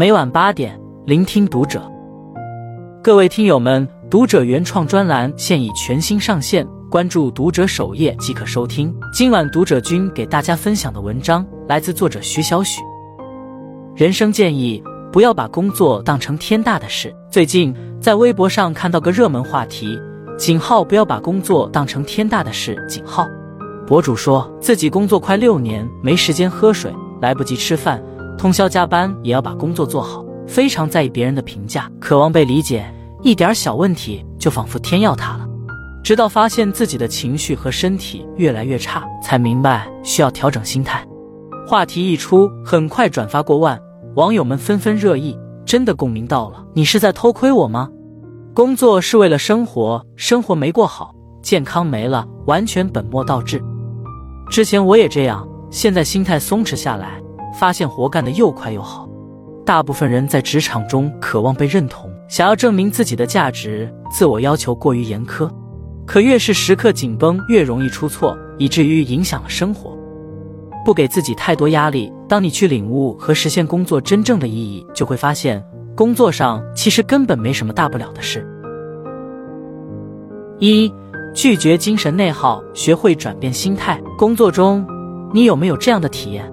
[0.00, 1.82] 每晚八点，聆听读者。
[3.02, 8.96] 各位听友们，读者原创专栏现已全新上线，关注读者首页即可收听。
[9.12, 12.80] 今晚读者君给大家分享的文章来自作者徐小许。
[13.94, 14.82] 人生建议：
[15.12, 17.14] 不要把工作当成天大的事。
[17.30, 19.98] 最近在微博上看到个热门话题：
[20.38, 22.82] 井号不要把工作当成天大的事。
[22.88, 23.28] 井号。
[23.86, 26.90] 博主说自己工作快六年，没时间喝水，
[27.20, 28.02] 来不及吃饭，
[28.40, 32.90] 通宵加班也要把工作做好，非常在意别人的评价，渴望被理解，
[33.22, 35.46] 一点小问题就仿佛天要塌了。
[36.02, 41.06] 直到发现自己的情绪和身体越来越差，才明白需要调整心态。
[41.68, 43.78] 话题一出，很快转发过万，
[44.14, 46.64] 网友们纷纷热议，真的共鸣到了。
[46.72, 47.90] 你是在偷窥我吗？
[48.54, 53.62] 工作是为了生活，生活没过好，健康没了，完全本末倒置。
[54.50, 57.20] 之前我也这样，现在心态松弛下来，
[57.52, 59.08] 发现活干得又快又好。
[59.64, 65.48] 大部分人在职场中渴望被认同，想要证明自己的价值，自我要求过于严苛。
[66.06, 69.96] 可越是时刻紧绷，越容易出错，以至于影响了生活。
[70.84, 75.62] 不给自己太多压力，当你去领悟和实现工作真正的意义，就会发现
[75.94, 78.46] 工作上其实根本没什么大不了的事。
[80.58, 80.92] 一。
[81.32, 84.02] 拒绝精神内耗，学会转变心态。
[84.18, 84.84] 工作中，
[85.32, 86.52] 你有没有这样的体验？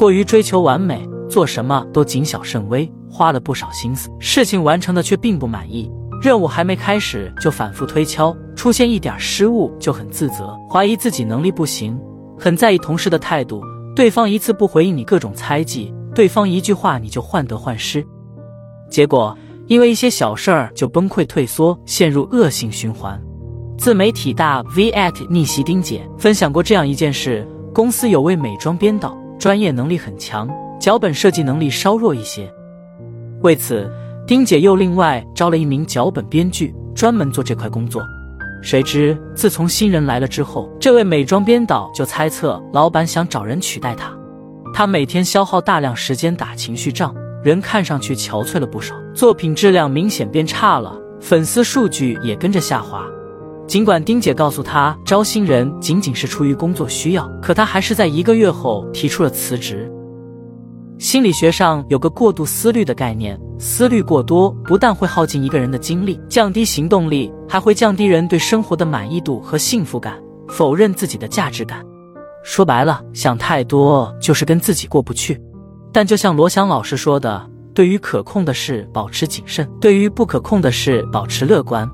[0.00, 12.00] 过于追求完美，做什么都谨小慎微，花了不少心思，事情完成的却并不满意，任务还没开始就反复推敲，出现一点失误就很自责，怀疑自己能力不行，
[12.38, 13.62] 很在意同事的态度，
[13.94, 18.02] 对方一次不回应你各种猜忌，对方一句话你就患得患失，
[18.88, 23.20] 结果因为一些小事儿就崩溃退缩，陷入恶性循环。
[23.76, 30.46] 自媒体大 V at 逆袭丁姐分享过这样一件事：公司有位美妆编导，专业能力很强，
[30.78, 32.52] 脚本设计能力稍弱一些。
[33.40, 33.90] 为此，
[34.26, 38.02] 丁姐又另外招了一名脚本编剧，专门做这块工作。
[38.62, 44.12] 谁知自从新人来了之后，这位美妆编导就猜测老板想找人取代他。
[44.74, 53.06] 他每天消耗大量时间打情绪仗，人看上去憔悴了不少，作品质量明显变差了，粉丝数据也跟着下滑。
[53.70, 59.88] 尽管丁姐告诉他招新人仅仅是出于工作需要，可他还是在一个月后提出了辞职。
[60.98, 71.86] 心理学上有个过度思虑的概念，思虑过多不但会耗尽一个人的精力，降低行动力，还会降低人对生活的满意度和幸福感，否认自己的价值感。
[72.42, 75.40] 说白了，想太多就是跟自己过不去。
[75.92, 81.88] 但就像罗翔老师说的，对于可控的事保持谨慎，对于不可控的事保持乐观。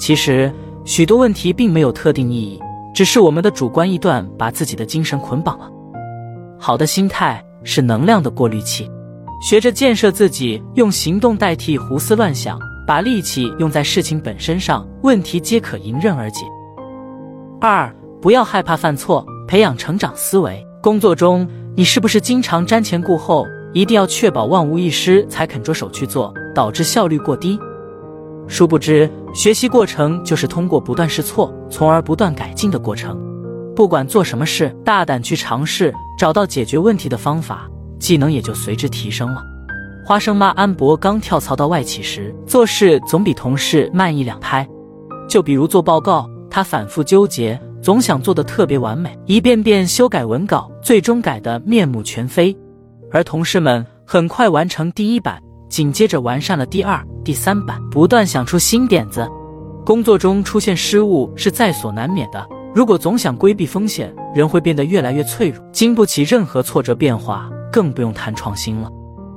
[0.00, 0.52] 其实。
[0.84, 2.60] 许多问题并没有特定意义，
[2.92, 5.70] 只是我们的主观臆断把自己的精神捆绑了。
[6.58, 8.90] 好的心态是能量的过滤器，
[9.40, 16.44] 学着建设自己，用行动代替胡思乱想，把力气用在事情本身上，问题皆可迎刃而解。
[17.60, 20.66] 二，不要害怕犯错，培养成长思维。
[20.82, 27.56] 工作中，你是不是经常瞻前顾后，一定要确保万无一失才肯着手去做，导致效率过低？
[28.48, 33.18] 殊不知，学习过程就是通过不断试错，从而不断改进的过程。
[33.74, 37.66] 不管做什么事，大胆去尝试，找到解决问题的方法，
[37.98, 39.42] 技能也就随之提升了。
[40.04, 44.68] 花生妈安博刚跳槽到外企时，做事总比同事慢一两拍。
[45.28, 52.54] 就比如做报告，他反复纠结，总想做的特别完美，一遍遍修改文稿，最终改得面目全非。
[53.10, 55.40] 而同事们很快完成第一版。
[55.72, 59.26] 紧接着完善了第二、第三版，不断想出新点子。
[59.86, 62.46] 工作中出现失误是在所难免的。
[62.74, 68.90] 如果总想规避风险，人会变得越来越脆弱，经不起任何挫折变化，更不用谈创新了。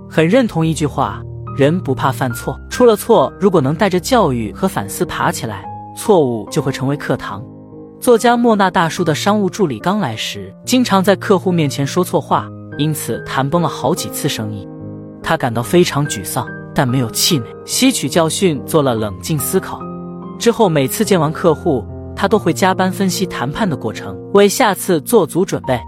[0.10, 1.24] 很认同一句话：
[1.56, 5.64] 人不怕犯错，出了错，如果能带着教育和反思爬起来，
[5.96, 7.42] 错误就会成为课堂。
[8.02, 12.46] 作家莫那大叔的商务助理刚来时，经常在客户面前说错话，
[12.78, 14.68] 因此谈崩了好几次生意。
[15.26, 19.82] 他感到非常沮丧，但没有气馁，吸取教训，做了冷静思考。
[20.38, 21.84] 之后每次见完客户，
[22.16, 25.82] 他都会加班分析谈判的过程，为下次做足准备。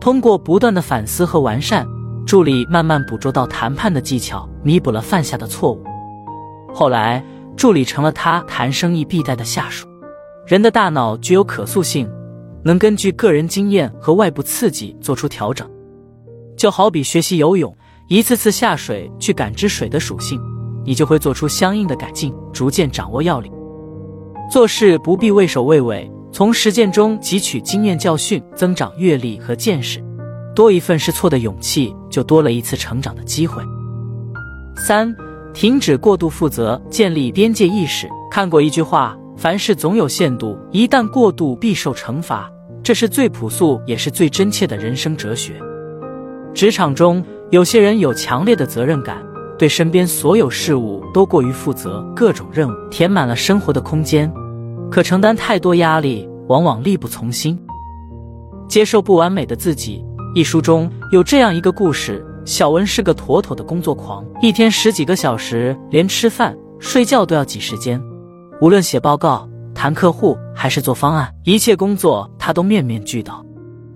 [0.00, 1.86] 通过不断的反思和完善，
[2.26, 5.84] 助理慢慢捕捉到谈判的技巧，弥补了犯下的错误。
[6.72, 7.22] 后来，
[7.58, 9.86] 助理成了他谈生意必带的下属。
[10.46, 12.10] 人的大脑具有可塑性，
[12.64, 15.68] 能根据个人经验和外部刺激做出调整，
[16.56, 17.76] 就好比学习游泳。
[18.10, 20.36] 一次次下水去感知水的属性，
[20.84, 23.52] 你就会做出相应的改进，逐渐掌握要领。
[24.50, 30.04] 做事不必畏首畏尾，从实践中汲取经验教训，增长阅历和见识。
[30.56, 33.62] 多一份试错的勇气，就多了一次成长的机会。
[34.74, 35.14] 三、
[35.54, 38.08] 停止过度负责，建立边界意识。
[38.28, 42.50] 看过一句话：凡事总有限度，一旦过度必受惩罚。
[42.82, 45.52] 这是最朴素也是最真切的人生哲学。
[46.52, 49.20] 职场中，有些人有强烈的责任感，
[49.58, 54.32] 对身边所有事物都过于负责，各种任务填满了生活的空间，
[54.88, 57.58] 可承担太多压力，往往力不从心。
[58.68, 60.04] 接受不完美的自己。
[60.32, 68.00] 一书中有这样一个故事：小文是个妥妥的工作狂，一天十几个小时，连吃饭、睡觉都要挤时间。
[68.60, 73.44] 无论写报告、谈客户，还是做方案，一切工作他都面面俱到。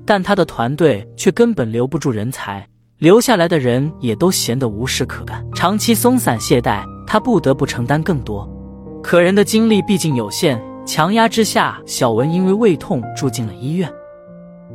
[0.04, 2.66] 但他的团队却根本留不住人才，
[3.04, 5.46] 留下来的人也都闲得无事可干。
[5.54, 8.50] 长期松散懈怠，他不得不承担更多。
[9.02, 13.92] 可人的精力毕竟有限，强压之下，小文因为胃痛住进了医院。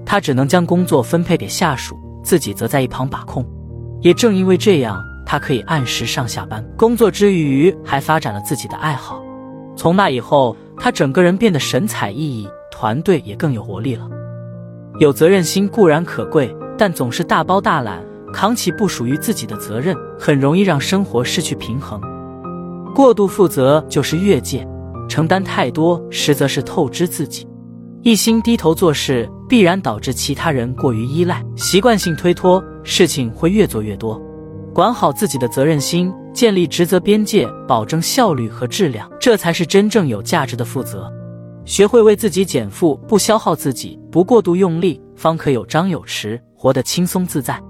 [0.06, 3.44] 他只能将工作分配给下属，自己则在一旁把控。
[4.02, 9.20] 也正因为这样，他可以按时上下班，工作之余还发展了自己的爱好。
[9.76, 14.08] 从那以后，他整个人变得神采奕奕，团队也更有活力了。
[15.00, 18.04] 有责任心固然可贵，但总是大包大揽，
[18.34, 22.00] 扛起不属于自己的责任，很容易让生活失去平衡。
[22.96, 24.68] 过度负责就是越界，
[25.08, 27.48] 承担太多，实则是透支自己。
[28.02, 34.20] 一心低头做事，必然导致其他人过于依赖，习惯性推脱，事情会越做越多。
[34.74, 41.12] 管好自己的责任心，建立职责边界，保证效率和质量，这才是真正有价值的负责。
[41.66, 47.62] 学会为自己减负，不消耗自己，不过度用力，方可有张有弛，活得轻松自在。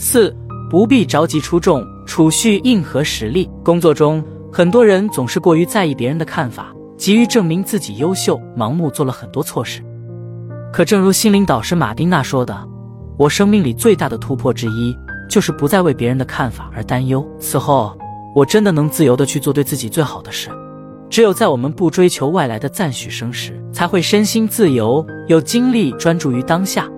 [0.00, 0.34] 四，
[0.70, 3.50] 不必着急出众，储蓄硬核实力。
[3.64, 6.72] 工作中，很多人总是过于在意别人的看法。
[6.96, 9.82] 急于证明自己优秀，盲目做了很多错事。
[10.72, 12.56] 可正如心灵导师马丁娜说的
[13.18, 14.96] ：“我生命里最大的突破之一，
[15.28, 17.26] 就是不再为别人的看法而担忧。
[17.40, 17.96] 此后，
[18.34, 20.48] 我真的能自由的去做对自己最好的事。
[21.10, 26.88] 只有在我们不追求外来的赞许声时，才会身心自由，有精力专注于当下，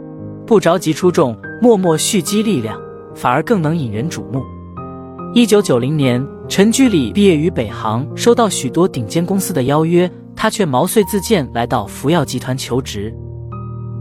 [0.47, 2.81] 不着急出众，默默蓄积力量，
[3.15, 4.43] 反而更能引人瞩目。”
[5.35, 6.27] 一九九零年。
[6.49, 13.15] 陈居礼毕业于北航，收到许多顶尖公司的邀约，他却毛遂自荐来到福耀集团求职。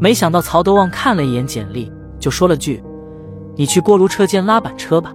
[0.02, 2.82] 没想到曹德旺看了一眼简历，就说了句
[3.56, 5.14] ：“你去锅炉车间拉板车吧，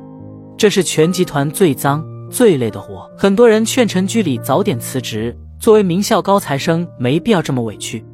[0.56, 8.04] 这是全集团最脏最累的活。”很多人劝陈居礼早点辞职，作为名校高材生，没必要这么委屈。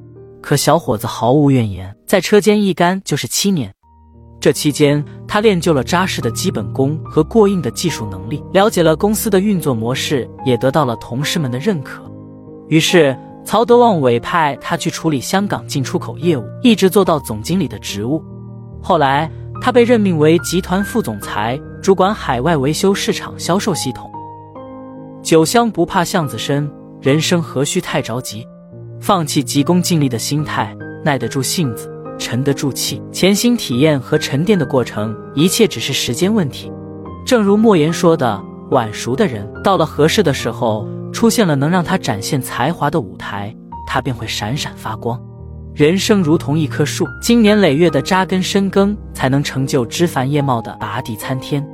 [0.41, 3.71] 可小伙子毫无怨言，在车间一干就是七年。
[4.41, 12.03] 这期间，他练就了扎实的基本功和过硬的技术能力，了解了公司的运作模式，也得到了同事们的认可。
[12.69, 13.15] 于是，
[13.45, 18.25] 曹德旺委派他去处理香港进出口业务，一直做到总经理的职务。
[18.83, 24.11] 后来，他被任命为集团副总裁，主管海外维修市场销售系统。
[25.23, 26.71] 酒香不怕巷子深，
[27.03, 28.47] 人生何须太着急？
[29.03, 31.90] 放弃急功近利的心态，耐得住性子。
[32.21, 36.71] 沉得住气，潜心体验和沉淀的过程，一切只是时间问题。
[37.27, 38.41] 正如莫言说的
[38.71, 43.53] ：“晚熟的人，到了合适的时候，出现了能让他展现才华的舞台，
[43.87, 45.21] 他便会闪闪发光。”
[45.75, 51.67] 人生如同一棵树，经年累月的扎根深耕，才能成就枝繁叶茂的拔地参天。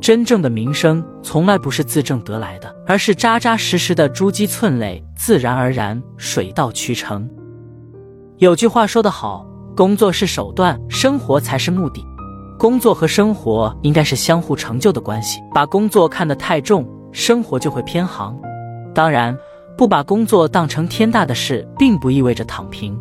[0.00, 7.28] 真正的名声，从来不是自证得来的，而是扎扎实实的珠玑寸累，自然而然，水到渠成。
[8.36, 9.47] 有句话说得好。
[9.78, 12.04] 工作是手段，生活才是目的。
[12.58, 15.40] 工作和生活应该是相互成就的关系。
[15.54, 18.36] 把工作看得太重，生活就会偏航。
[18.92, 19.38] 当然，
[19.76, 22.98] 不把工作当成天大的事，并不意味着躺平，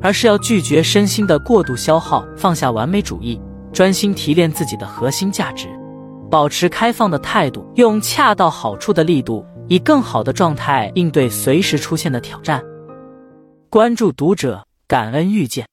[0.00, 3.42] 而是要拒绝身心的过度消耗，放下完美主义，
[3.72, 5.66] 专心提炼自己的核心价值，
[6.30, 12.62] 保持开放的态度，用恰到好处的力度，以更好的状态应对随时出现的挑战。
[13.68, 15.66] 关注读者，感恩遇见。